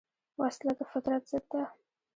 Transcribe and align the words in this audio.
وسله 0.39 0.73
د 0.79 0.81
فطرت 0.91 1.23
ضد 1.31 1.45
ده 1.51 1.63